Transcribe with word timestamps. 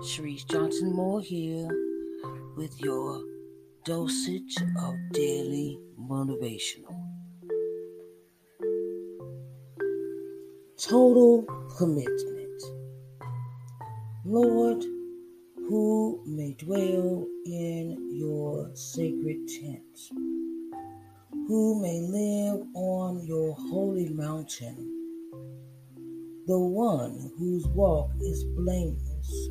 Sharice 0.00 0.48
Johnson 0.48 0.94
Moore 0.94 1.20
here 1.20 1.68
with 2.56 2.80
your 2.80 3.22
dosage 3.84 4.56
of 4.80 4.94
daily 5.12 5.78
motivational. 6.00 6.96
Total 10.78 11.42
commitment. 11.76 12.62
Lord, 14.24 14.82
who 15.68 16.22
may 16.24 16.54
dwell 16.54 17.26
in 17.44 18.10
your 18.10 18.70
sacred 18.74 19.48
tent, 19.48 19.98
who 21.46 21.82
may 21.82 22.00
live 22.00 22.66
on 22.74 23.22
your 23.26 23.54
holy 23.54 24.08
mountain, 24.08 24.95
the 26.46 26.58
one 26.58 27.32
whose 27.38 27.66
walk 27.68 28.10
is 28.20 28.44
blameless, 28.44 29.48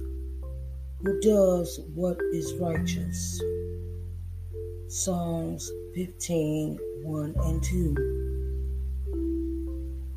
who 1.04 1.20
does 1.20 1.82
what 1.94 2.18
is 2.32 2.54
righteous. 2.54 3.42
Psalms 4.88 5.70
15 5.94 6.80
1 7.04 7.36
and 7.38 7.62
2. 7.62 7.96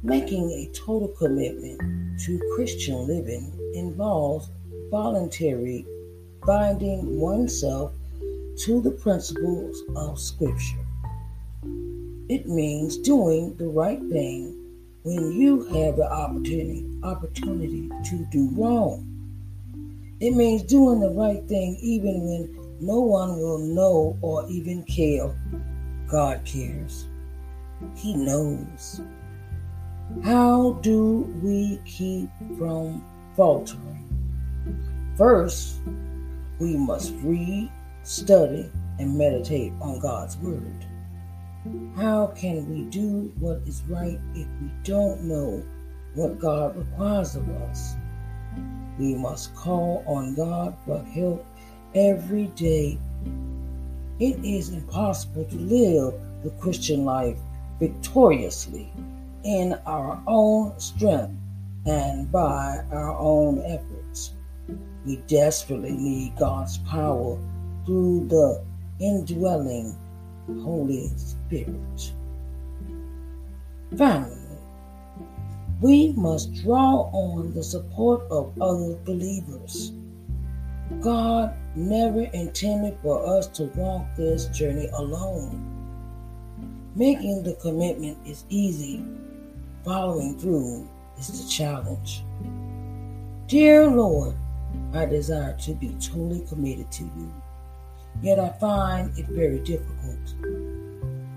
Making 0.05 0.53
a 0.53 0.71
total 0.73 1.09
commitment 1.09 1.81
to 2.21 2.39
Christian 2.55 3.09
living 3.09 3.53
involves 3.75 4.49
voluntary 4.89 5.85
binding 6.47 7.19
oneself 7.19 7.93
to 8.59 8.81
the 8.81 8.93
principles 8.93 9.83
of 9.97 10.21
Scripture. 10.21 10.87
It 12.29 12.47
means 12.47 12.99
doing 12.99 13.57
the 13.57 13.67
right 13.67 14.01
thing 14.11 14.68
when 15.09 15.33
you 15.33 15.65
have 15.65 15.97
the 15.97 16.07
opportunity 16.13 16.85
opportunity 17.03 17.89
to 18.05 18.27
do 18.31 18.51
wrong. 18.53 19.07
It 20.21 20.33
means 20.33 20.63
doing 20.65 21.01
the 21.01 21.11
right 21.11 21.43
thing 21.49 21.79
even 21.81 22.21
when 22.21 22.77
no 22.81 23.01
one 23.01 23.39
will 23.39 23.59
know 23.59 24.19
or 24.21 24.47
even 24.51 24.83
care. 24.83 25.35
God 26.09 26.45
cares. 26.45 27.07
He 27.95 28.15
knows. 28.15 29.01
How 30.25 30.73
do 30.83 31.21
we 31.43 31.81
keep 31.87 32.29
from 32.59 33.03
faltering? 33.35 34.05
First, 35.17 35.81
we 36.59 36.77
must 36.77 37.15
read, 37.23 37.71
study, 38.03 38.71
and 38.99 39.17
meditate 39.17 39.73
on 39.81 40.01
God's 40.01 40.37
Word. 40.37 40.87
How 41.97 42.29
can 42.29 42.69
we 42.71 42.83
do 42.91 43.33
what 43.39 43.63
is 43.67 43.83
right 43.89 44.21
if 44.35 44.47
we 44.63 44.71
don't 44.85 45.25
know 45.25 45.65
what 46.15 46.39
God 46.39 46.77
requires 46.77 47.35
of 47.35 47.49
us? 47.49 47.97
We 48.99 49.15
must 49.15 49.55
call 49.55 50.05
on 50.07 50.35
God 50.35 50.77
for 50.85 51.03
help 51.03 51.45
every 51.95 52.47
day. 52.49 52.99
It 54.21 54.45
is 54.45 54.71
impossible 54.71 55.45
to 55.45 55.57
live 55.57 56.15
the 56.43 56.51
Christian 56.61 57.05
life 57.05 57.39
victoriously 57.79 58.93
in 59.45 59.79
our 59.87 60.23
own 60.27 60.79
strength 60.79 61.35
and 61.87 62.31
by 62.31 62.85
our 62.93 63.17
own 63.19 63.63
efforts. 63.65 64.35
We 65.07 65.17
desperately 65.27 65.93
need 65.93 66.37
God's 66.37 66.79
power 66.79 67.39
through 67.87 68.27
the 68.29 68.63
indwelling 69.01 69.97
Holy 70.63 71.11
Spirit. 71.17 72.13
Finally, 73.97 74.37
we 75.81 76.13
must 76.13 76.53
draw 76.55 77.09
on 77.13 77.55
the 77.55 77.63
support 77.63 78.23
of 78.31 78.53
other 78.61 78.97
believers. 79.05 79.93
God 81.01 81.55
never 81.77 82.23
intended 82.23 82.97
for 83.03 83.25
us 83.27 83.47
to 83.49 83.65
walk 83.77 84.07
this 84.17 84.47
journey 84.47 84.89
alone. 84.95 85.65
Making 86.97 87.43
the 87.43 87.55
commitment 87.55 88.19
is 88.27 88.45
easy, 88.49 89.05
following 89.85 90.39
through 90.39 90.89
is 91.19 91.45
the 91.45 91.49
challenge. 91.49 92.25
Dear 93.47 93.87
Lord, 93.87 94.35
I 94.93 95.07
desire 95.07 95.57
to 95.61 95.75
be 95.75 95.91
totally 96.01 96.41
committed 96.49 96.91
to 96.93 97.05
you, 97.05 97.33
yet 98.23 98.39
I 98.39 98.51
find 98.59 99.17
it 99.19 99.27
very 99.27 99.61
difficult. 99.61 100.35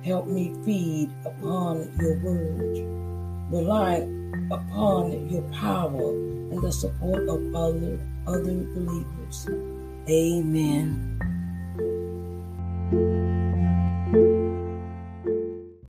Help 0.03 0.27
me 0.27 0.55
feed 0.65 1.09
upon 1.25 1.91
your 1.99 2.17
word, 2.19 3.51
rely 3.51 4.07
upon 4.51 5.29
your 5.29 5.43
power 5.53 6.09
and 6.51 6.61
the 6.61 6.71
support 6.71 7.29
of 7.29 7.55
other 7.55 7.99
other 8.27 8.53
believers. 8.75 9.47
Amen. 10.09 11.19